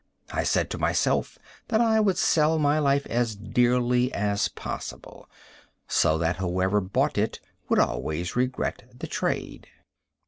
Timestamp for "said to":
0.41-0.79